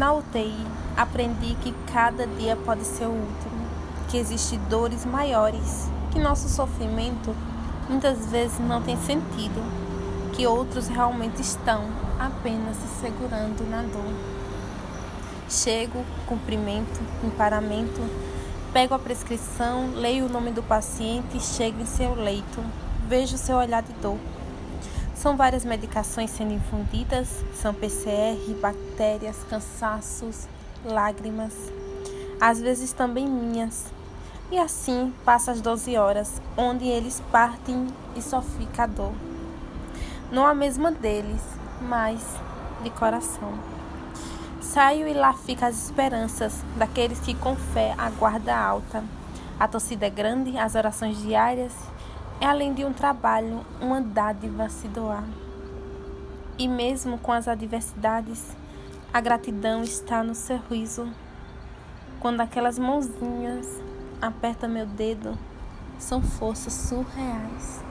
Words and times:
Na 0.00 0.14
UTI, 0.14 0.66
aprendi 0.96 1.54
que 1.56 1.74
cada 1.92 2.26
dia 2.26 2.56
pode 2.56 2.86
ser 2.86 3.04
o 3.04 3.10
último, 3.10 3.66
que 4.08 4.16
existem 4.16 4.58
dores 4.70 5.04
maiores, 5.04 5.90
que 6.10 6.18
nosso 6.18 6.48
sofrimento 6.48 7.36
muitas 7.86 8.24
vezes 8.30 8.58
não 8.60 8.80
tem 8.80 8.96
sentido, 8.96 9.62
que 10.32 10.46
outros 10.46 10.88
realmente 10.88 11.42
estão 11.42 11.84
apenas 12.18 12.78
se 12.78 12.88
segurando 13.02 13.62
na 13.68 13.82
dor. 13.82 14.14
Chego, 15.50 16.02
cumprimento, 16.26 16.98
emparamento, 17.22 18.00
pego 18.72 18.94
a 18.94 18.98
prescrição, 18.98 19.90
leio 19.94 20.24
o 20.24 20.30
nome 20.30 20.50
do 20.50 20.62
paciente 20.62 21.36
e 21.36 21.40
chego 21.40 21.78
em 21.78 21.84
seu 21.84 22.14
leito. 22.14 22.64
Vejo 23.06 23.36
seu 23.36 23.58
olhar 23.58 23.82
de 23.82 23.92
dor. 24.00 24.16
São 25.20 25.36
várias 25.36 25.66
medicações 25.66 26.30
sendo 26.30 26.54
infundidas, 26.54 27.44
são 27.52 27.74
PCR, 27.74 28.54
bactérias, 28.58 29.36
cansaços, 29.50 30.48
lágrimas, 30.82 31.52
às 32.40 32.58
vezes 32.58 32.94
também 32.94 33.28
minhas. 33.28 33.92
E 34.50 34.56
assim 34.56 35.12
passa 35.22 35.52
as 35.52 35.60
12 35.60 35.94
horas, 35.98 36.40
onde 36.56 36.86
eles 36.86 37.22
partem 37.30 37.88
e 38.16 38.22
só 38.22 38.40
fica 38.40 38.84
a 38.84 38.86
dor. 38.86 39.12
Não 40.32 40.46
a 40.46 40.54
mesma 40.54 40.90
deles, 40.90 41.42
mas 41.82 42.24
de 42.82 42.88
coração. 42.88 43.52
Saio 44.62 45.06
e 45.06 45.12
lá 45.12 45.34
fica 45.34 45.66
as 45.66 45.84
esperanças 45.84 46.64
daqueles 46.78 47.20
que 47.20 47.34
com 47.34 47.54
fé 47.56 47.94
aguarda 47.98 48.56
alta. 48.56 49.04
A 49.58 49.68
torcida 49.68 50.06
é 50.06 50.10
grande, 50.10 50.56
as 50.56 50.74
orações 50.74 51.20
diárias 51.20 51.74
é 52.40 52.46
além 52.46 52.72
de 52.72 52.84
um 52.84 52.92
trabalho, 52.92 53.64
uma 53.80 54.00
dádiva 54.00 54.68
se 54.70 54.88
doar. 54.88 55.24
E 56.58 56.66
mesmo 56.66 57.18
com 57.18 57.32
as 57.32 57.46
adversidades, 57.46 58.56
a 59.12 59.20
gratidão 59.20 59.82
está 59.82 60.22
no 60.22 60.34
sorriso. 60.34 61.06
Quando 62.18 62.40
aquelas 62.40 62.78
mãozinhas 62.78 63.66
apertam 64.22 64.70
meu 64.70 64.86
dedo, 64.86 65.36
são 65.98 66.22
forças 66.22 66.72
surreais. 66.72 67.82